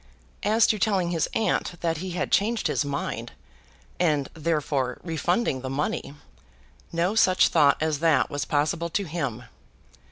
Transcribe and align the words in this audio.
As 0.41 0.65
to 0.65 0.79
telling 0.79 1.11
his 1.11 1.29
aunt 1.35 1.79
that 1.81 1.97
he 1.97 2.13
had 2.17 2.31
changed 2.31 2.65
his 2.65 2.83
mind, 2.83 3.33
and, 3.99 4.29
therefore, 4.33 4.97
refunding 5.03 5.61
the 5.61 5.69
money 5.69 6.15
no 6.91 7.13
such 7.13 7.49
thought 7.49 7.77
as 7.79 7.99
that 7.99 8.31
was 8.31 8.43
possible 8.43 8.89
to 8.89 9.03
him! 9.03 9.43